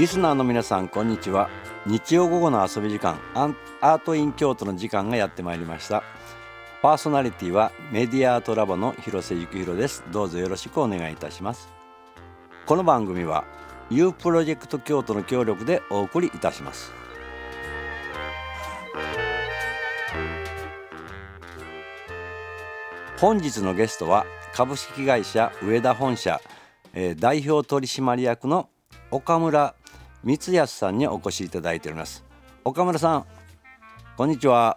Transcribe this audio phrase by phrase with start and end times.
[0.00, 1.50] リスナーの皆さんこんにちは。
[1.84, 6.02] 日曜午後の遊び時間アートイン京都の時間がやってまいりました。
[6.80, 10.02] パーソナリティはメディアアートラボの広瀬幸宏です。
[10.10, 11.68] どうぞよろしくお願いいたします。
[12.64, 13.44] この番組は
[13.90, 16.94] U プロジェクト京都の協力でお送りいたします。
[23.18, 24.24] 本日のゲストは
[24.54, 26.40] 株式会社上田本社、
[26.94, 28.70] えー、代表取締役の
[29.10, 29.74] 岡村
[30.22, 32.22] 光康さんにお越しいただいております。
[32.62, 33.26] 岡村さん
[34.18, 34.76] こんにちは。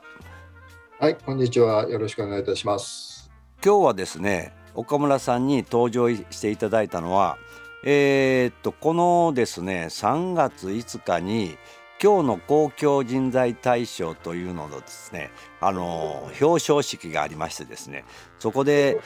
[0.97, 1.89] はいこんにちは。
[1.89, 3.29] よろしくお願いいたします。
[3.61, 7.37] 今日はですね岡村さんに登場していただいたのは
[7.83, 11.57] えー、っとこのですね3月5日に
[12.01, 18.05] 今日の公共人材大賞というののですねあの表彰式がありましてですね
[18.39, 19.01] そこで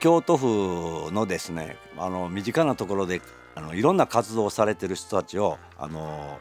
[0.00, 3.20] 京都府のですねあの身近なところで
[3.54, 6.38] あのいろんな活動をされてる人たちをあの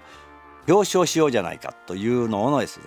[0.68, 2.80] 表彰しようじゃないかというのをです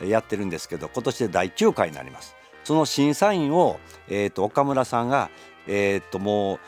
[0.00, 2.34] ねやってるんですけど今年で第9回になります。
[2.64, 5.30] その審査員を、えーと、岡村さんが、
[5.66, 6.58] えーと、もう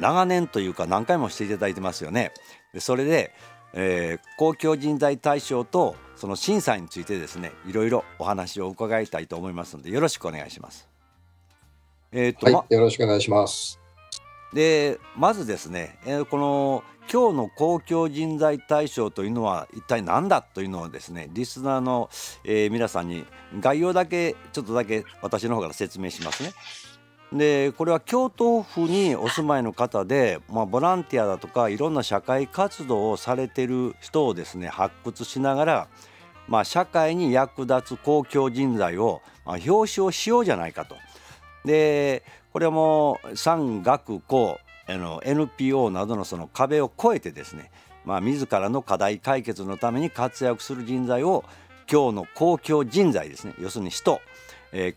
[0.00, 2.32] 長年というか何回もしていただいてますよね。
[2.72, 3.34] でそれで、
[3.74, 10.88] えー、公共人材大賞とその審査についてですねいろいろお話を伺いたいと思いますのでよろしくお願いします。
[12.10, 13.87] えーと、はい、ま、よろしくお願いします。
[14.52, 22.10] でまずですね、えー、この今日の公共人材大賞というのは一体何だというのをですねリスナーの、
[22.44, 23.24] えー、皆さんに
[23.60, 26.52] 概要だけちょっとだけ私の方から説明しますね。
[27.32, 35.88] でこれは京都府にお住まいの方で、まあ、ボランティアだとかいろんな社会活動をされてる人をですね発掘しながら、
[36.46, 40.96] まあ、社会に役立つ公共人材を、まあ、表彰しようじゃないかと。
[41.64, 47.70] でこれも産学校の NPO などのその壁を越えてですね、
[48.04, 51.44] まあ、自らの課題解決のために活躍する人材を
[51.90, 54.20] 今日の公共人材ですね要するに人、
[54.72, 54.94] え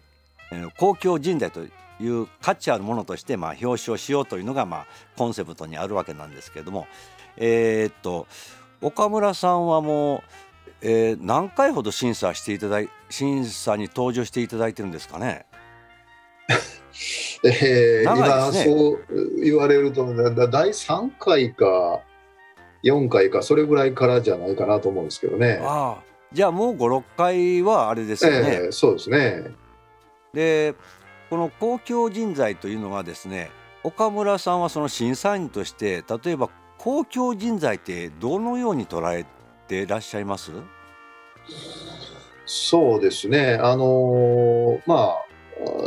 [0.51, 4.87] ー、公共人材という価値あるものとしてまあ表彰しようというのがまあ
[5.17, 6.87] コンセプトにあるわけなんですけれども
[7.37, 8.27] えー、っと
[8.81, 10.21] 岡村さんはもう、
[10.81, 15.45] えー、何回ほど審査していただい審査に登場していただいてるんですかね？
[17.43, 20.05] えー、今そう言われると
[20.49, 22.01] 第3回か
[22.83, 25.59] 4回かそれぐらいからじゃないかなと思うんですけどね。
[25.61, 26.03] ああ。
[26.33, 28.61] じゃあもう56回はあれですよね。
[28.63, 29.51] えー、そうですね。
[30.33, 30.75] で
[31.29, 33.51] この公共人材というのはですね
[33.83, 39.25] 岡村さんはその審査員として例えば公共人材ってどのように捉え
[39.67, 40.51] ていらっしゃいます？
[42.45, 43.57] そうですね。
[43.61, 45.30] あのー、まあ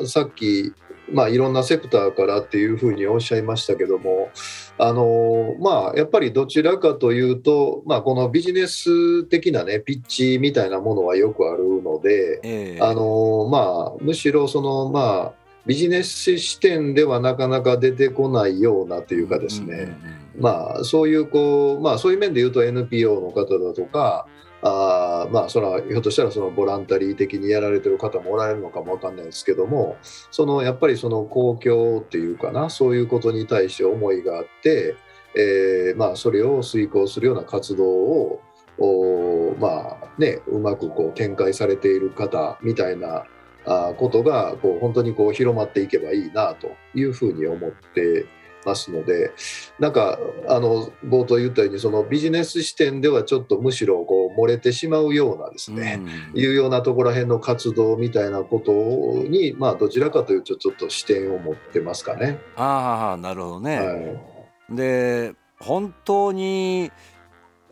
[0.06, 0.72] さっき
[1.10, 4.30] まあ、いろんなセクターからっていうふうにおっしゃいましたけども、
[4.78, 15.32] あのまあ、やっぱりどちらかというと、まあ、このビジネス的な、ね、ピッチみたいなものはよくあるので、えー、あのまあ、むしろその、まあ、
[15.66, 19.96] ビジネス視点ではなかなか出てこないようなというかですね、
[20.38, 24.26] まあ、そういうこう、まあ、そういう面で言うと NPO の方だとか、
[24.66, 29.98] あまあそれはひょっとしたらそのボランタリー的にやられてる方もおられるのかもわかんないですけども
[30.30, 34.96] そのやっぱりその公共っていうかなそういうことに対して思いがあって、
[35.36, 38.40] えー、まあそれを遂行するような活動を
[38.78, 43.24] おまあねうまくこう展開されている方みたいな
[43.66, 48.26] あことがこう本当にこう広まっていけばいいなというふうに思って
[48.64, 49.32] ますので
[49.78, 56.00] なんかあの冒頭言ったようにそのビジネス視点ではちょっとむしろこう漏れてしまうようなですね、
[56.34, 62.38] うん、いうようなところら辺の活動みたいなことにまあどちらかというとちょっと視点を持ってますかね。
[62.56, 63.78] ああなるほどね。
[63.78, 63.94] は
[64.72, 66.90] い、で本当に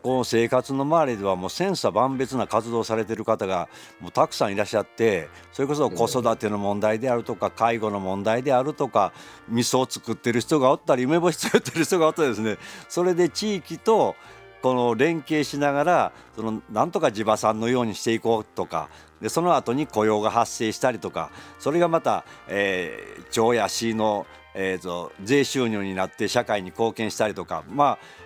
[0.03, 3.69] この生活の周りではもう千差万別な活動をされてる方が
[4.01, 9.13] もうたくさんいらっしゃってそれこそ子育ての問題であるとか介護の問題であるとか
[9.47, 12.57] 味噌を作ってる人がおったり梅干し作ってる人がおったりですね
[12.89, 14.17] それで地域と
[14.63, 18.89] この連携しながらそのなんとか地場産のようにしていこうとか
[19.21, 24.25] でその後に雇用が発生したりとかそれがまた、えー、町や市の、
[24.55, 28.23] えーと税収入になって社会に貢献したりとかまあ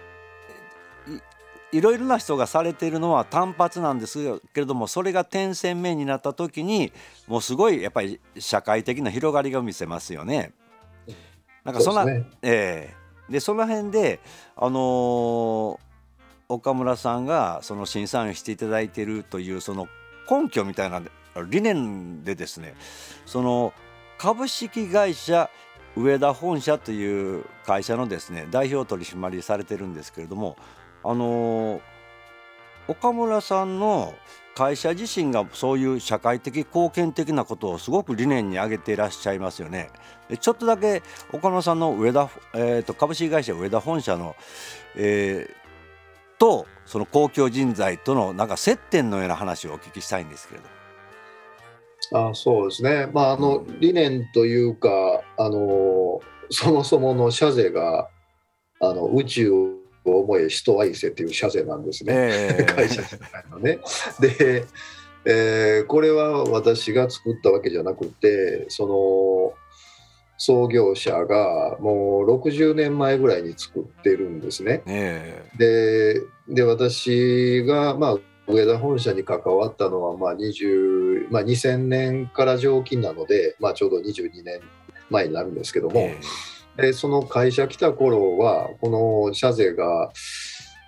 [1.72, 6.94] いろいろな人がされているのは単発なんですけれどもそれが点線面になった時に
[7.28, 10.54] もうすごいやっぱり社会的な広がりが見せますよね。
[11.64, 14.22] なんかそんな、ね、えー、でその辺で
[14.56, 15.78] あのー、
[16.50, 19.88] 岡村さんがその審査員をしていただいているというその
[20.30, 21.02] 根拠みたいな
[21.50, 22.76] 理念でですね
[23.26, 23.74] その
[24.18, 25.50] 株式会社
[25.96, 30.58] 上田本社という会社のですね代表取締りされてるんですけれども
[31.04, 31.82] あの
[32.88, 34.14] 岡村さんの
[34.56, 39.92] 会社自身がそういう社会的貢献的なことをすごく理念に挙げていらっしゃいますよね。
[40.40, 44.36] ちょっとだけ岡村さんの上田、えーと、株式会社上田本社の、
[44.96, 45.67] えー、
[46.40, 50.68] とその公共人材とのなんか接点のような話をお聞きしたいんですけれど。
[52.30, 54.90] あそうですね、まあ、あの理念というか
[55.38, 58.08] あのそもそもの社税が
[58.80, 59.52] あの宇宙
[60.06, 63.80] を思え人愛せっていう社税なんですね、えー、 会社じゃないのね。
[64.22, 64.66] で、
[65.26, 68.94] えー、これは私が作ったわけじゃなくてその
[70.38, 74.84] 創業者がもう60年前ぐらいに作ってるんですね。
[74.86, 75.44] え。
[75.56, 78.18] ー、でで私がまあ
[78.48, 84.62] 上田本社に関わったのはまあ20、まあ、2000年から常勤なので、まあ、ちょうど22年
[85.10, 90.12] 前になるんですけども、えーでその会社来た頃はこの社税が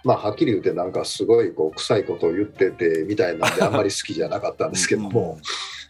[0.04, 5.40] まあはっきり言ってなんかすごいこう臭いことを言っててみたいなんであんまり好きじゃなかったんですけども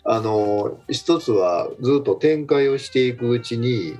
[0.03, 3.99] あの一つはずっと展開をしていくうちに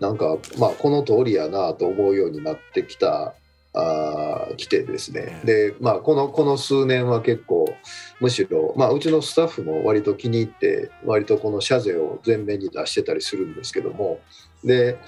[0.00, 3.34] なんかまあこの通りやなと思うようになってきた
[3.72, 5.40] あ来てですね。
[5.44, 7.74] でまあこのこの数年は結構
[8.20, 14.20] むしろ、まあ、うちのスタッフも割と気に入って割とこの社税を前面に出してたりするんですけども。
[14.64, 14.98] で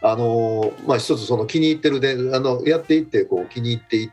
[0.00, 4.10] あのまあ、一つその気に入ってるであのやっていってこう気に入っていっ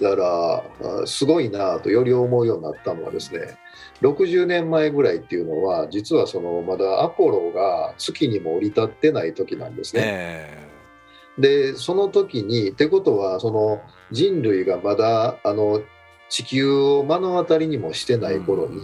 [0.00, 0.62] たら
[1.06, 3.58] すごいなとより思うようになったのはですね
[4.02, 10.02] 60年前ぐらいっていうのは実はそのまだアポロが月にも降り立ってない時なんですね。
[10.04, 13.80] えー、でその時にってことはその
[14.12, 15.82] 人類がまだあの
[16.28, 18.82] 地球を目の当たりにもしてない頃に、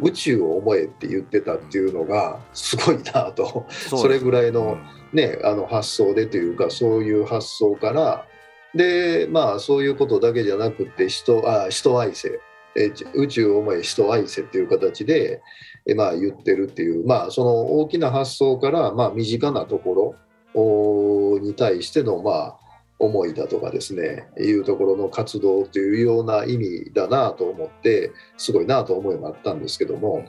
[0.00, 3.66] 宇宙を思えって言ってたっていうのがすごいなと。
[3.70, 4.76] それぐらいの,、
[5.12, 8.26] ね、あの発想でというかそういう発想から
[8.74, 12.40] でまあそういうことだけじゃなくて人あ人愛せ
[12.76, 15.42] え宇宙を思え人を愛せっていう形で、
[15.86, 20.16] えまあ、言ってるっていうまあその大きな発想から、まあ、身近なとこ
[20.54, 22.58] ろに対してのまあ
[22.98, 30.24] 思いだとかですねいうところの活動というような意味だなと思ってすごいなと思いもあったんですけども。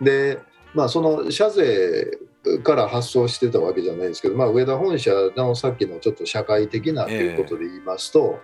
[0.00, 0.38] で
[0.74, 2.18] まあその社税
[2.62, 8.40] から発想してたわけじゃないですけど、まあ、上田本社のさっきのちょっと社会的なということで言いますと、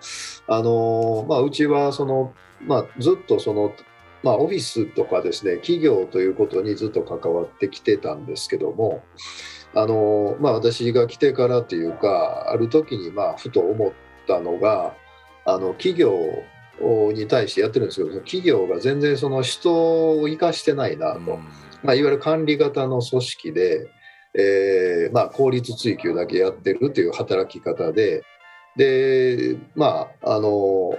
[0.48, 2.32] えー、あのまあ、うちはその、
[2.62, 3.74] まあ、ずっとその、
[4.22, 9.02] まあ、オフィスとかですね企業ということにずっと関わってきてたんですけども
[9.74, 13.92] あの、まあ、私が来てからというかある時にまあふと思っ
[14.26, 14.94] たのが
[15.44, 16.14] あの企業
[17.12, 21.48] に対してやってるんですけど企業が全然その人を生かしてないなと、うん、
[21.82, 23.90] まあ、いわゆる管理型の組織で、
[24.34, 28.22] えーまあ、効率追求だけやってるという働き方で
[28.76, 30.94] でまああの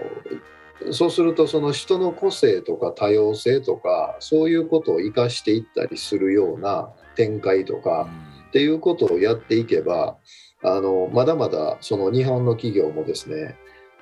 [0.92, 8.32] そうするとその人の個性とか多様性とかそういうことを生かしていったりするような展開とか、うん。
[8.52, 10.18] っていうことをやっていけば
[10.62, 13.56] あのまだまだその日本の企業もですね、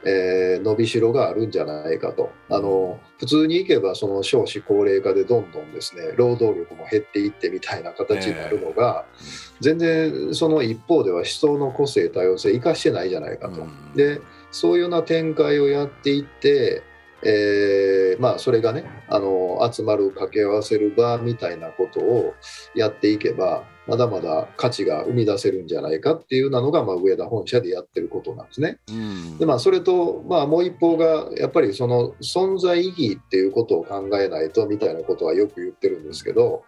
[0.05, 2.31] えー、伸びしろがあるんじゃないかと。
[2.49, 9.23] あの普通にいけばその少子高齢化でどんどんですね労働力も減っていってみたいな形になるのが、えー、
[9.59, 13.61] 全然その一方では人の個性多様性生かしてないじゃないかと。
[13.61, 16.83] うん、でそういうような展開をやっていって
[17.23, 22.33] えー、まあそれがねあの集まる掛け合わせる場みたいなことを
[22.75, 28.77] やっていけばまだまだ価値が生み出せるんじゃないかっていうなのが、まあ、上田本社でやってることなんですね。
[28.89, 36.63] うん、でまあそれと、まあ、もう一方がやっぱりその存在意義っていうことを考えないとみたいなことはよく言ってるんですけど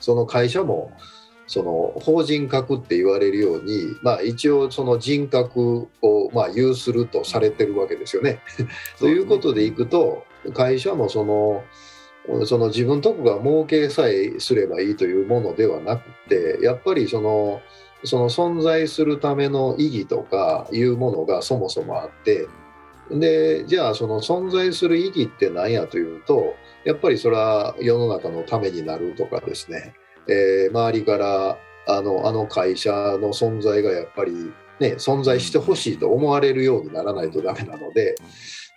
[0.00, 0.90] その会社も
[1.50, 8.38] その法人格って言われるように、まあ、一応その人格をまあ有するとされてるわけですよね。
[9.00, 10.22] ということでいくと
[10.54, 11.64] 会社もその
[12.46, 17.60] その自分とこが儲けさえすればいいというものではなくてやっぱりその
[18.04, 22.46] その存在するための意義とかいうものがそもそもあって
[23.10, 26.54] でじゃあその存在する意義って何やというと
[26.84, 29.94] やっぱりそれは世の中のためになるとかですね
[30.30, 31.58] えー、周りから
[31.88, 34.32] あのあの会社の存在がやっぱり、
[34.78, 38.14] ね、存在してほしいと思われるようにならないとダメなので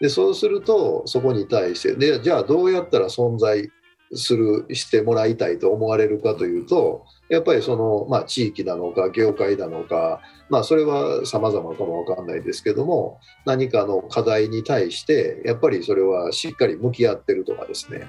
[0.02, 3.70] でそうするとそこに対してでじゃあどうやったら存在
[4.16, 18.06] するしてもらいたいと思われるかというとやっぱりその、まあ、地域なのか業界なのか、まあ、それは様々かもわかんないですけども何かの課題に対してやっぱりそれはしっかり向き合ってるとかですね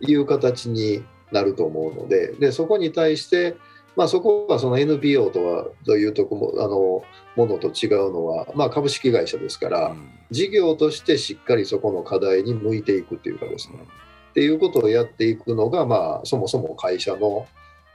[0.00, 3.56] いう形になると思うのででそこに対して、
[3.96, 7.02] まあ、そこはその NPO とはというとこもあの
[7.36, 13.86] ものと違うのは、まあ、株式会社ですから、うん、事業としてしっかりそこの課題に向いていくっていうかですね、うん、っ
[14.34, 17.46] ていうことをやっていくのが、まあ、そもそも会社の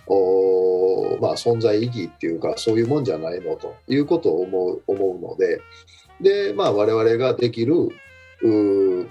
[0.07, 5.61] お、まあ、存在意義っていうかそういうもんじゃないのということを思う思うので
[6.21, 7.89] で、まあ、我々ができる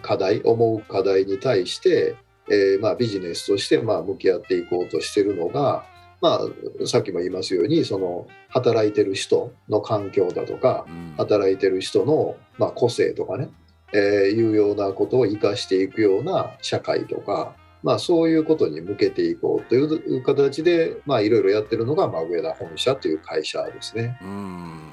[0.03, 2.17] 課題思う課題に対して、
[2.51, 5.85] えー、まあ、ビジネスとしてまあ向き合っていこうとしてるのが、
[6.21, 6.41] ま
[6.83, 13.51] あ、さっきも言いますようにその働いてる人の環境だとか、うん、働いてる人の、まあ、個性とかね、
[13.93, 24.17] えー、いうようなことを生かしていくような社会とか、まあ、そういうことに向けていこうという形で、まあ、いろいろやってるのが、まあ、上田本社という会社ですね。
[24.23, 24.93] うん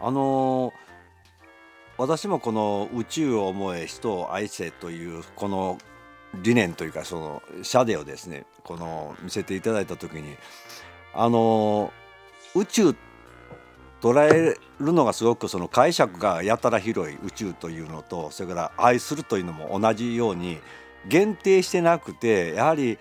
[0.00, 0.72] あのー、
[1.98, 5.78] 私もこの「宇宙を思え人を愛せ」というこの
[6.34, 10.36] 理念というかその社でをですねこの見せていただいた時に
[11.14, 11.92] あの
[12.54, 12.94] 宇宙
[14.00, 20.58] 捉えるのがすごくその解釈がやたら広い宇宙というのとそれから愛するというのも同じように
[21.08, 22.98] 限定してなくてやはり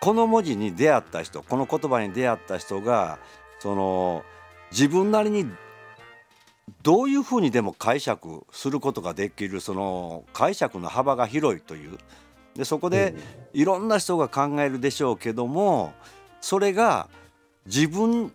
[0.00, 3.18] この文字に出会った人この言葉に出会った人が
[3.58, 4.24] その
[4.70, 5.46] 自分なりに
[6.82, 11.98] どういうふうにでも解釈することができるその解釈の幅が広いという
[12.56, 13.14] でそこで
[13.52, 15.92] いろんな人が考えるでしょうけども
[16.40, 17.08] それが
[17.66, 18.32] 自分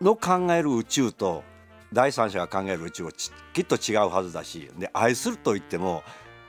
[0.00, 1.44] の考える宇宙と
[1.92, 3.12] 第三者が考える宇宙は
[3.52, 6.02] きっと違うはずだしで愛するといっても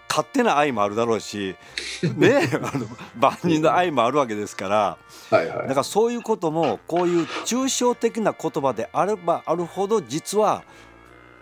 [0.10, 1.56] 勝手な愛もあるだろうし
[2.16, 2.86] ねあの
[3.18, 4.98] 万人の愛もあるわけですから、
[5.32, 10.64] はいはい、だからそういうこともこういう抽象的な言葉であればあるほど実は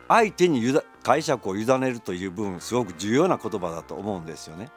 [0.08, 0.62] 相手に
[1.04, 4.70] 解釈を委ねるという分すごく重要な言葉だと思うんですよね。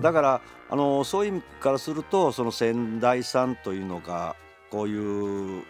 [0.00, 4.36] だからあのそういう意味からするとその仙台さんというのが
[4.70, 5.62] こういう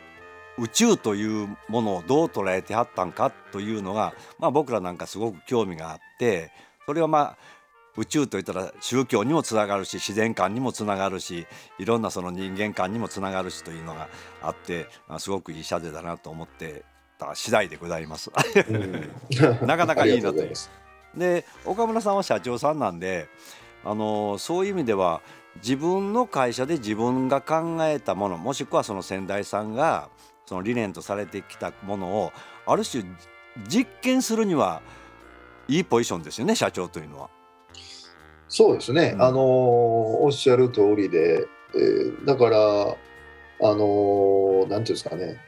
[0.59, 6.51] 宇宙というものをどう捉えてはったんかというのが、まあ、僕らなんかすごく興味があって
[6.87, 7.37] それはまあ
[7.97, 11.47] 宇宙といったら宗教にもつながるし自然観にもつながるし
[11.79, 14.09] いろんなその人間観にもつながるしというのが
[14.41, 14.87] あって
[15.19, 16.85] すごくいい社でだなと思って
[17.19, 18.31] た次第でございます。
[19.63, 20.53] なかなかいいなという。
[21.17, 23.29] で岡村さんは社長さんなんで
[23.85, 25.21] あのそういう意味では
[25.57, 30.09] 自分の会社で自分が考えたものもしくはその先代さんが
[30.47, 32.33] その理念とされてきたものを
[32.67, 33.05] ある種
[33.69, 34.81] 実験するには
[35.69, 37.31] いいポジションですよね社長というのは。
[38.49, 39.41] そうですね、うん、あの
[40.25, 45.39] おっしゃる通りで、えー、だからあのなんていうんですかね。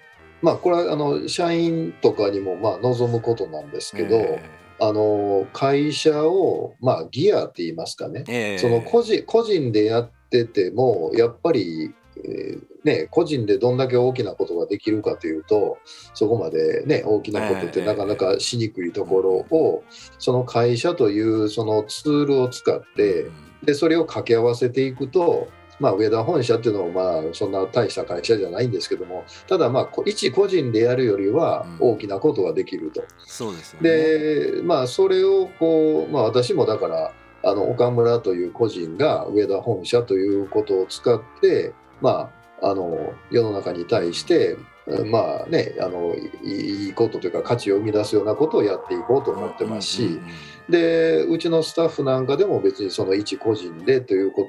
[0.41, 15.79] まあこれはあの社員とかにもまあ望むことなんですけど、えーあの会社を、まあ、ギアって言いますかね、えー、その個人個人でやっててもやっぱり、えー、ね、個人でどんだけ大きなことができるかというと
[16.13, 19.85] そこまで、ね、大きなことってなかなかしにくいところを、
[20.19, 23.31] その会社というそのツールを使って
[23.65, 25.49] でそれを掛け合わせていくと
[25.81, 33.03] まあ、上田本社っていうのもまあそんな大した会社じゃないんですけどもただまあ一個人でやるよりは大きなことができると。
[33.03, 37.13] うん、そうですね、でまあそれをこう、まあ、私もだから
[37.43, 42.31] あの岡村という個人が上田本社ということを使ってま
[42.63, 50.21] ああの世の中に対してまあね、あのいいことというか価値を生み出すようなことをやっていこうと思ってますし、
[50.69, 54.47] でうちのスタッフなんかでも別にその一個人でというこ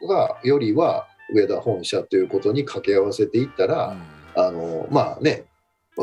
[0.00, 3.96] とがよりは上田本社ということに掛け合わせていったら、
[4.36, 5.44] うん、あのまあね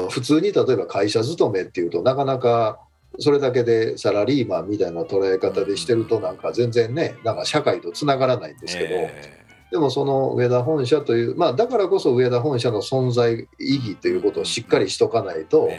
[0.10, 2.80] 普通に例えば会社勤めっていうとなかなか
[3.20, 8.90] それだけでサラリーマンみたいな捉え方でしてるとなんか全然ねなんか社会とつながらないんですけど。
[8.92, 15.70] えーでもその上田本社という、まあ、だからこそ上田本社の存在意義ということをしっかりしとかないと、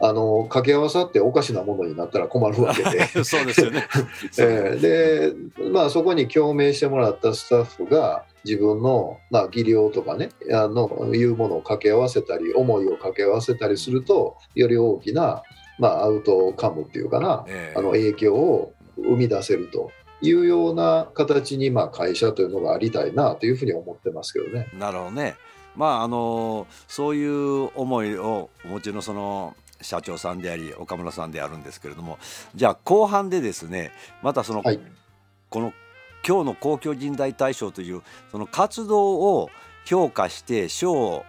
[0.00, 3.06] あの掛け合わさっておかしなものになったら困るわけで。
[3.24, 3.86] そうですよね。
[4.38, 15.42] えー、で、まあ、そこに共鳴してもらったスタッフが自分の、まあ、技量とかねあのいうものを掛け合わせたり思いを掛け合わせたりするとより大きな、
[15.78, 19.90] まあ、アウトカムっていうかな、えー、あの影響を生み出せると。
[20.24, 24.68] いうような形にまあ会社というのがありたいなというふうに思ってますけどね。
[24.78, 25.36] なるほどね。
[25.76, 32.18] まああのそういう思いをお持ちのその社長さんであり岡村さんであるんですけれども
[32.54, 34.80] じゃあ後半でですねまたその、はい、
[35.50, 35.72] この
[36.26, 39.50] 今日の公共人材大賞というその活動を
[39.84, 41.24] 評価して賞を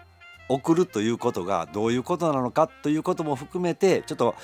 [0.47, 4.35] 送るということがどういうことなのかということも含めてちょっと,、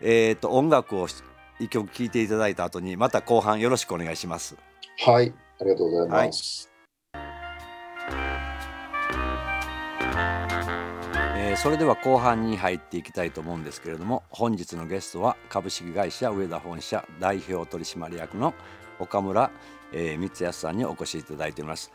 [0.00, 1.08] えーと音楽を
[1.58, 4.56] 一曲聴いていただいた後にまた後半よろしくお願いします。
[5.04, 6.64] はい、ありがとうございます。
[6.64, 6.78] はい
[11.58, 18.54] それでは後半に入っていきたいと思うんですけれども本日のゲストは株式会社上田本社代表取締役の
[19.00, 19.50] 岡村、
[19.92, 21.90] えー、光康さんにお越しいただいています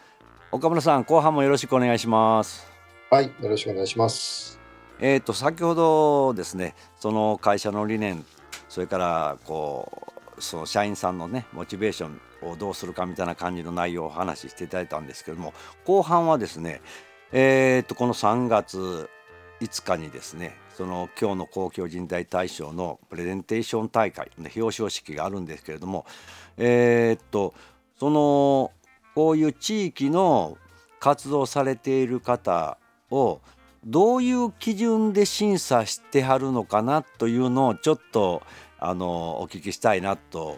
[0.51, 2.67] 岡村さん後半もよろしくお願いします
[3.09, 4.59] はいよろしくお願いします
[4.99, 8.25] えっ、と先ほどですねその会社の理念
[8.73, 9.87] それからこ
[10.35, 15.53] うその社員さんのねモチベーションをどうするかみたいな感じの内容をお話ししていただいたんですけども
[15.85, 16.81] 後半はですね
[17.31, 19.11] えー、とこの3月
[19.61, 26.07] 5日にですねその今日の公共人材大賞のプレゼンテーション大会の表彰式があるんですけれども
[26.57, 27.53] え、っと
[27.99, 28.71] その
[29.13, 30.57] こういう地域の
[30.99, 32.79] 活動されている方
[33.11, 33.39] を
[33.85, 38.41] どういう基準で審査してはるのかなというのをちょっと
[38.79, 40.57] あのお聞きしたいなと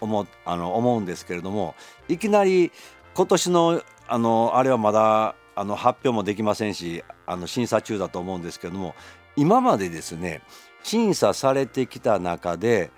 [0.00, 1.74] 思あの思うんですけれども
[2.08, 2.72] いきなり
[3.14, 8.94] 今年のあのあれはまだあの発表もできませんしあの審査中だと思うんですけれども
[9.36, 10.42] 今までですね
[10.82, 12.90] 審査されてきた中で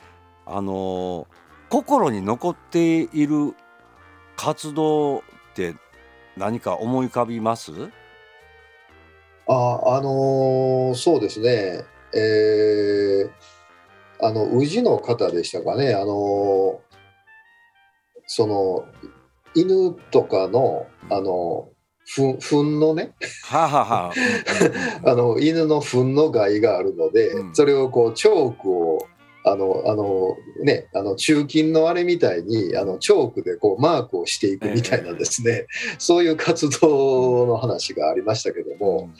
[0.46, 1.26] あの
[1.68, 3.54] 心に残っている
[4.36, 5.22] 活動っ
[5.54, 5.74] て
[6.36, 7.72] 何か思い浮かびます？
[9.46, 13.30] ああのー、そうですね、えー、
[14.20, 16.78] あの宇治の方でしたかね、あのー、
[18.26, 18.84] その
[19.54, 21.68] 犬とかの、あの
[22.06, 23.12] ふ糞のね。
[23.44, 24.12] ははは
[25.04, 25.14] あ。
[25.14, 29.06] の犬の糞の害があるので、うん、それをこうチョークを
[29.44, 39.10] あのあのねあの中金のあれみたいにあのチョークでこうマークをしていくみたいなですね、えー、そういう活動の話がありましたけども、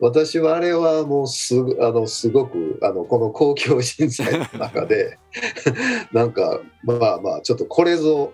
[0.00, 5.18] うん、私はあれはもうすあのすごくあのこの公共人材の中で
[6.12, 8.32] なんかまあまあちょっとこれぞ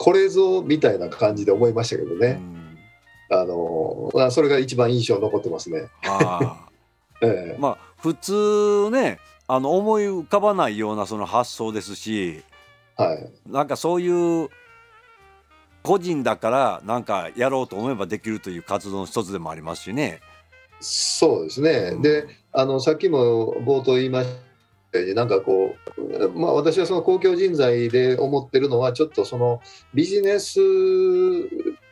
[0.00, 2.38] これぞみたいな感じで思いましたけどね。
[2.40, 2.60] うん。
[3.32, 5.88] あのまあ、それが一番印象残ってますね。
[6.06, 6.68] あ。
[7.22, 9.18] ええ、まあ普通ね
[9.52, 12.44] あの思い浮かばないようなその発想ですし、
[12.96, 14.48] はい、なんかそういう
[15.82, 20.20] 個人だからなんかやろうと思えばできるという活動の一つでもありますしね。
[20.78, 24.49] そうですね、うん、であのさっきも冒頭言いました
[25.14, 29.60] なんかこう、まあ、私はその公共人材で思ってるのはちょっとその
[29.94, 30.58] ビジネス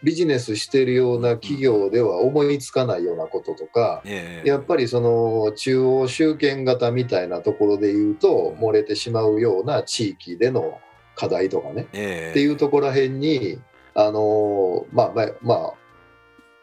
[0.02, 4.02] ビジネスしてるような企業では思いつかないようなこととか、
[4.44, 10.80] やっぱりその中央集権型みたいなところで言うと漏れてしまうような地域での
[11.14, 13.60] 課題とかね、っていうところらへんに
[13.94, 15.72] あのまあまあまあ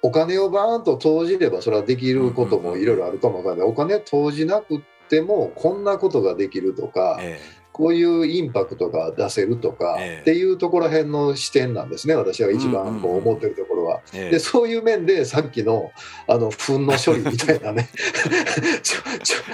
[0.01, 14.01] お金をバーンと投じればそれはできることもいろいろあるかもわからない、お金を投じなくてもこんなことができるとか、えー、こういうインパクトが出せるとか、えー、っていうところら辺の視点なんですね私は一番こう思ってるところは。
[14.11, 15.91] でそういう面でさっきの
[16.27, 17.89] あの糞の処理みたいなね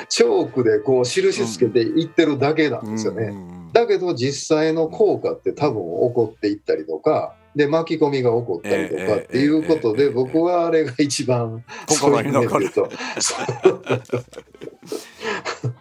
[0.10, 3.34] チョークでこう印つけていってるだけなんですよね。
[3.74, 7.36] だけど実際の効果って多分起こっていったりとか。
[7.56, 12.90] で巻き込みが起こったりとかっていうことで、僕はあれが一番心に残ると。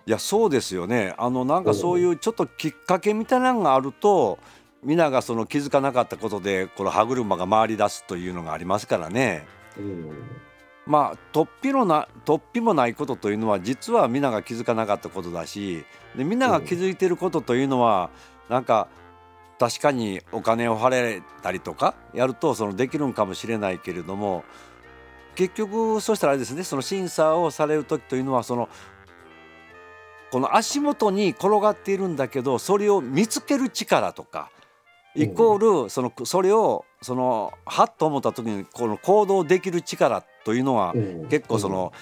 [0.07, 1.15] いやそうですよね。
[1.17, 4.39] あのなんかそういうちょっときっかけみたいなのがあると
[4.83, 9.47] 皆がその気づかなかったことでこの歯車が回り出すというのがありますからね。
[9.79, 10.11] うん、
[10.87, 15.85] まあ突飛のな突飛もないことというのは実は皆が気づかなかったことだし
[16.17, 18.11] で皆が気づいてることというのは、
[18.49, 18.89] うん、なんか
[19.61, 24.43] 確かにお金を払えたりとかやるとそのできるんかもしれないけれども
[25.35, 28.71] 結局そうしたらあれですねその審査をされる時というのはその
[30.31, 34.51] この足元に転がっているんだけどそれを見つける力とか
[35.15, 40.95] イコールそのそれをそのはっと思った時にこの行動できる力というのは
[41.29, 41.93] 結構その、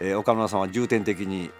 [0.00, 1.50] え岡村さんは重点的に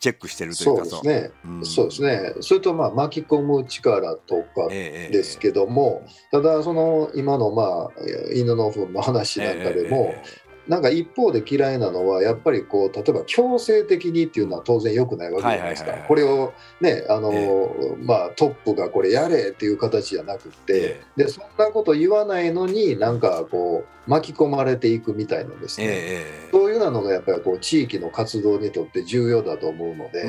[0.00, 1.48] チェックしてるというかそうですね、う。
[1.60, 2.34] ん、そうですね。
[2.40, 10.22] それとまあ巻き込む力とかですけども、ええ、ただその今のまあ犬の糞の話なんかでも、え
[10.68, 15.92] なんか一方で嫌いなのはやっぱりこう例えば強制的にっていうのは当然良くないわけじゃないですか。
[15.92, 25.86] これをねあの、えー、まあトップがこれやれっていう形じゃなくて、えー、でそんなこと言わないのになんかこう巻き込まれていくみたいなんですね。
[25.88, 30.28] えー、そういうのがやっぱりこう地域の活動にとって重要だと思うので。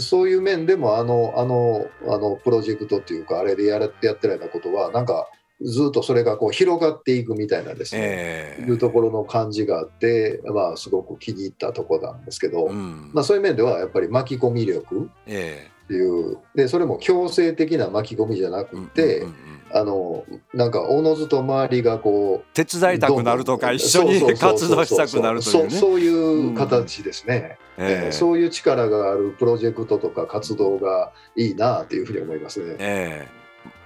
[0.00, 5.28] そういう面でもあのあのあのプロジェクトっていうかあれでややってるようなことはなんか
[5.60, 15.10] ずっとそれがこう広がっていくみたいなですね、えー、いうところの感じがあって、まあ、すごく気に入ったところなんですけど、うん、まあ、そういう面ではやっぱり巻き込み力。
[15.24, 32.76] っていう、えー、でそれも強制的な巻き込みじゃなくて、うんうんうんあのなんかおのずと周りがこう手伝いたくなるとか一緒に活動したくなるという、ね、そういう形ですね、うん、えー、そういう力があるプロジェクトとか活動がいいなというふうに思いますね。
[32.78, 33.37] えー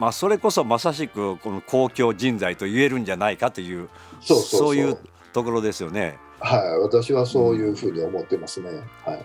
[0.02, 3.88] まあ、それこそまさしくこの公共人材と言えるんじゃないかという
[4.20, 4.98] そういう
[5.32, 6.18] ところですよね。
[6.40, 8.70] はい、私はそういうふうに思ってますね。
[9.04, 9.24] はい。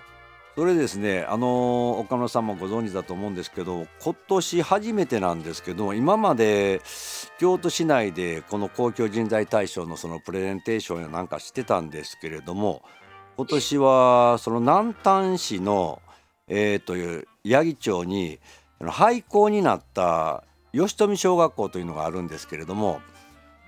[0.56, 6.80] それですね、あの岡村さんもご存知だと思うんですけど、今年初めてなんですけど、今まで
[7.40, 12.84] 京都市内でこの公共人材大賞のそのプレゼンテーションやなんかしてたんですけれども、
[13.36, 16.04] 今年はその南丹市の
[16.50, 18.40] えー、という八木町に
[18.80, 23.02] 廃校になった吉富小学校というのがあるんですけれども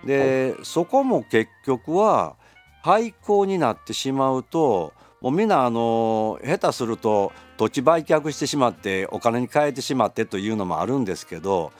[0.05, 2.35] でそこも結局は
[2.81, 11.73] 廃校になってしまうともうみんなあの下手すると土地売却してしまってお金に換えてしまってというのもあるんですけど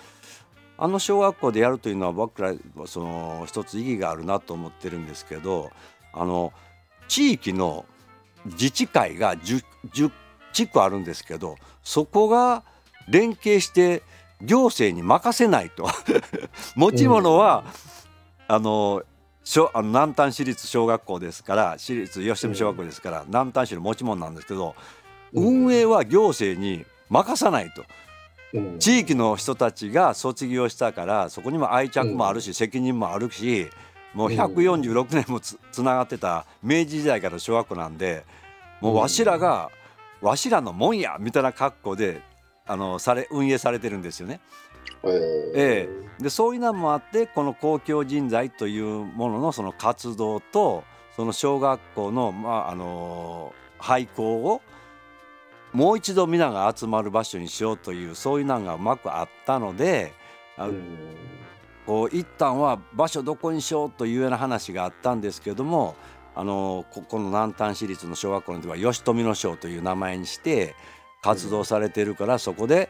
[0.78, 2.54] あの小学校でやるというのは僕ら
[2.86, 5.72] その一つ意義があるなと思ってるんですけど
[6.14, 6.52] あの
[7.08, 7.86] 地域の
[8.46, 10.12] 自治会が 10, 10
[10.54, 12.64] 地区あるんですけどそこが
[13.08, 14.04] 連携して
[14.42, 15.88] 行政に任せないと。
[16.76, 17.64] 持ち物は、
[18.48, 19.04] うん、あの
[19.74, 24.76] あの南丹市立小学校ですから市立吉富小学校ですから、うん、南丹市の持ち物なんですけど、
[25.34, 27.84] うん、運営は行政に任さないと。
[28.80, 33.70] 地域の人たちが卒業したからそこにも愛着もあるし、責任もあるし
[34.14, 38.26] もう146年もつながってた明治時代から小学校なんで
[38.82, 39.70] もうわしらが
[40.22, 42.22] わしらのもんやみたいな格好で
[42.70, 44.40] あのされ運営されてるんですよね。
[45.04, 45.12] えー、
[45.56, 50.84] えー、でそういうのもあってこの公共人材というもののその活動と
[51.16, 54.62] その小学校の,、まあ、あの廃校を
[55.74, 60.14] もう一度皆が集まる場所にしようというそういうのがうまくあったので、
[60.58, 60.98] うん、
[61.88, 65.96] こう一旦は場所どこにしようというような話があったんですけども
[66.36, 70.76] あのここの南丹市立の小学校のでは吉富の小という名前にして
[71.22, 72.90] 活動されてるから、そこで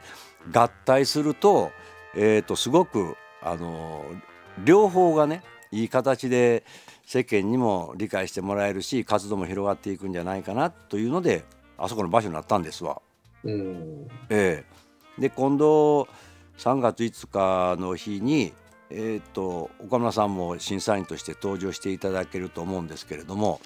[0.51, 1.71] 合体すると,、
[2.15, 4.05] えー、とすごくあの
[4.63, 6.63] 両方がねいい形で
[7.05, 11.43] 世間にも理解してもらえるし活動も広がっていくんじゃないかなというので
[11.77, 13.01] あそこの場所になったんですわ。
[13.43, 14.07] うん。
[14.29, 16.07] えー、で今度
[16.57, 18.53] 3月5日の日に、
[18.89, 23.61] えーと、岡村さんも審査員として登場していただけると思うんですけれども、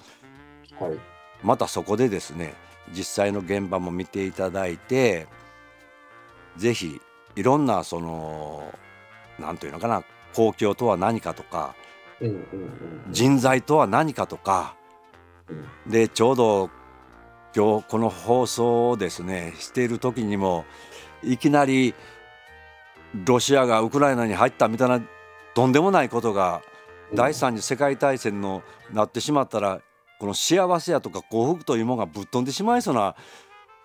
[0.78, 0.98] はい、
[1.42, 2.54] またそこでですね
[2.92, 5.26] 実際の現場も見ていただいて
[6.56, 7.00] 是非
[7.36, 8.72] いろんなその
[9.38, 11.74] 何て言うのかな公共とは何かとか、
[13.10, 14.74] 人材とは何かとか、
[15.86, 16.70] でちょうど
[17.54, 20.64] 今日この放送をですねしている時にも
[21.22, 21.94] いきなり
[23.24, 25.00] ロシアがウクライナに入ったみたいな
[25.54, 26.62] とんでもないことが
[27.14, 29.80] 第三次世界大戦のなってしまったら
[30.24, 33.14] この幸せやとか幸福というものがぶっ飛んでしまいそうな、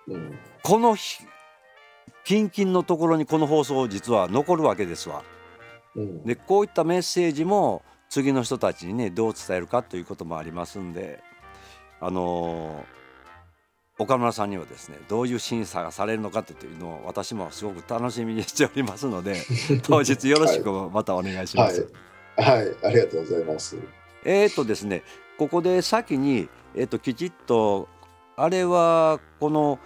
[0.07, 0.95] うん、この
[2.23, 5.21] キンキンのところにこの放送実は残るわけですわ。
[5.97, 11.21] うん、でこういったメッセージも次の人たちにねどう伝えるかということもありますんで
[11.99, 19.35] あのー、岡村さんにはですねどういう審査がされるのかというのを私もすごく楽しみにしておりますので
[19.83, 21.91] 当日よろしくまたお願いします。
[22.37, 23.77] はい、はいはい、ありがとうございます。
[24.23, 25.03] えー、っとですね
[25.39, 27.87] ここで先に、えっと、きちっと
[28.35, 29.79] あれはこの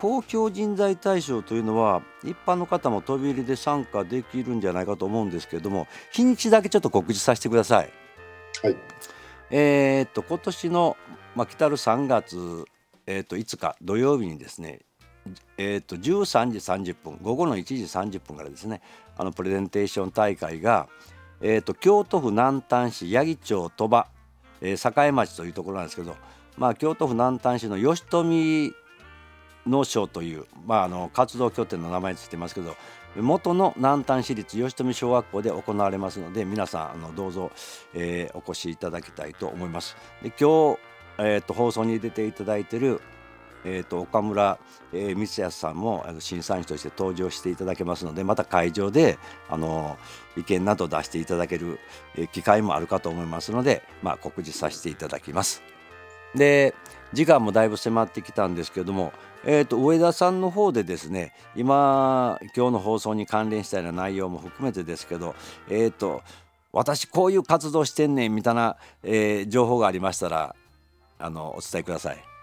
[0.00, 7.90] 公共人材大賞というのは一般の方も飛び入りで参加できるんじゃないかと思うんですけれども日にちだけちょっと告知させてください。
[8.64, 8.76] はい、
[9.50, 10.96] えー、っと今年の、
[11.36, 12.64] まあ、来たる3月、
[13.06, 14.80] えー、っと5日土曜日にですね
[15.56, 18.80] えー、と13時30分午後の1時30分からですね
[19.16, 20.88] あのプレゼンテーション大会が、
[21.40, 24.06] えー、と京都府南丹市八木町鳥羽
[24.60, 26.16] えー、栄町というところなんですけど、
[26.56, 28.74] まあ、京都府南丹市の吉富
[29.66, 32.76] 農商という、まあ、あの活動拠点の名前についてますけど
[33.16, 37.50] 元の南丹市立吉富小学校で行われますので皆さんあのどうぞ、
[37.94, 39.96] えー、お越しいただきたいと思います。
[40.22, 40.78] で今日、
[41.18, 43.00] えーと、放送に出ていただいている
[43.64, 44.58] えーと、岡村、
[44.92, 49.96] えー、光康さんもあの審査員として登場していただけますのでまた会場であの
[50.36, 51.78] 意見など出していただける、
[52.14, 55.62] えー、機会もあるかと思いますので、まあ、告示させていただきます。
[56.34, 56.74] で
[57.12, 59.12] 時間もだいぶ迫ってきたんですけども、
[59.44, 65.34] えー、と上田さんの方でですね今今日の放送に関連したような内容も含めてですけど
[65.68, 66.22] えっ、ー、と
[66.72, 70.54] 私こういう活動してんねんみたいな、えー、情報がありましたら
[71.18, 72.35] あのお伝えください。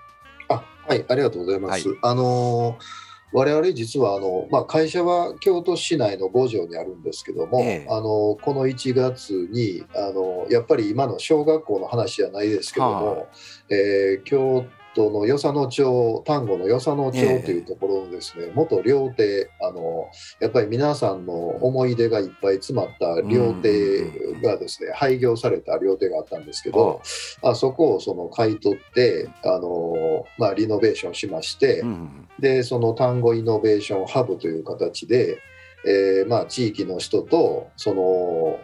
[0.53, 1.87] あはいありがとうございます。
[1.87, 13.25] はい、あのー我々実はあの、まあ、会社は京都市内の五条にあるんですけども、ええ、あのこの1月にあのやっぱり今の小学校の話じゃないですけども、はあ、
[13.71, 27.01] えー、京都の与謝野町丹後の与謝野町というところのですね、えー、元料亭あのやっぱり皆さんの思い出がいっぱい詰まった料亭がですね、廃業された料亭があったんですけど、
[27.41, 35.39] あそこをその買い取ってあの、まあ、リノベーションしまして、うん、でその丹後イノベーションハブという形で、
[35.85, 38.59] えーまあ、地域の人とその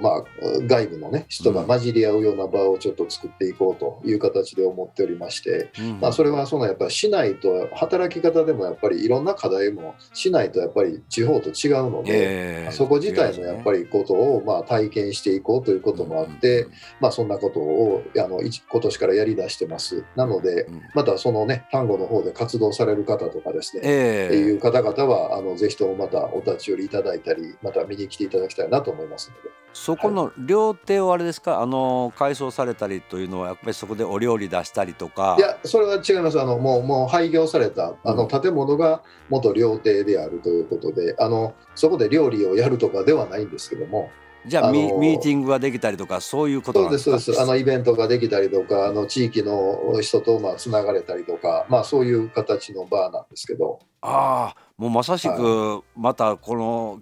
[0.00, 0.24] まあ、
[0.66, 20.04] 外部の、ね、人が混じり合うような場をちょっと作っていこうという形で思っておりまして、うん、まあ、それはそのやっぱり市内と働き方でもやっぱりいろんな課題も市内とやっぱり地方と違うので、えー、そこ自体のやっぱりことをまあ体験していこうということもあって、うん、まあ、そんなことをあの今年からやりだしてます。
[20.16, 29.67] なので、またそのね単語の方で活動される方とかですね、えー、いう方々はあのぜひともまたお立ち寄りいただいたりまた見に来ていただきたいなと思いますので。
[29.72, 35.36] そこの料亭はあれですか、あの改装されたりというのはやっぱりそこでお料理出したりとか。
[35.38, 36.40] いやそれは違います。
[36.40, 44.10] あのもうもう廃業されたあの建物が元料亭であるということで、あのそこで料理をやるとかではないんですけども。
[44.46, 47.40] じゃあミーティングができたりとかそういうことそうですそうです。
[47.40, 53.80] あのイベントができたりとかあの地域の人とまあつながれたりとかまあそういう形のバーなんですけど。
[54.00, 57.00] ああもうまさしくまたこの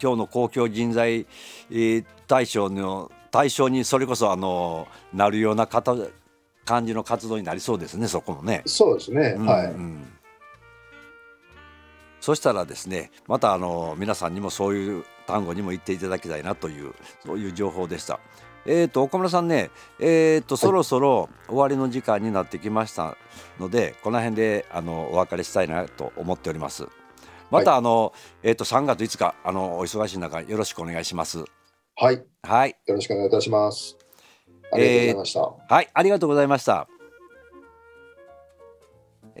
[0.00, 1.26] 今日の公共人材
[2.26, 5.94] 対象の対象にそれこそあのなるような方
[6.64, 8.62] 感じの活動になりそうですねそこもね。
[8.66, 9.74] そうですね、うん、はい、
[12.20, 18.20] そしたらですねまたあの皆さんにもそういう単語にも言っていただきたいなというそういう情報でした。
[18.66, 23.16] えーと、岡村さんね、えーと、そろそろ終わりの時間になってきました
[23.58, 26.86] ので、この辺であのお別れしたいなと思っております。
[27.50, 31.44] また、はい、あの、えっ、ー、と、3月5日、あの、お忙しい中、よろしくお願いします。
[31.96, 32.22] はい。
[32.42, 32.76] はい。
[32.86, 33.96] よろしくお願いいたします。
[34.70, 35.40] ありがとうございました。
[35.40, 36.88] えー、はい、ありがとうございました。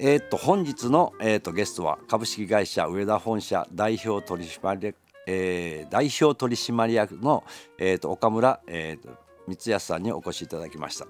[0.00, 7.44] えっ、ー、と、本日の、えっ、ー、と、ゲストは、株式会社上田本社代表取締役、えー、代表取締役の、
[7.78, 9.10] えっ、と、岡村、えっ、と、
[9.48, 11.06] 光康さんにお越しいただきました。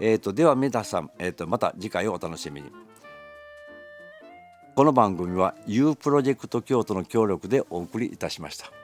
[0.00, 2.70] えっ、と、では、メタさん、えっ、と、また次回をお楽しみに。
[4.78, 8.77] この番組は U プロジェクト京都の協力でお送りいたしました。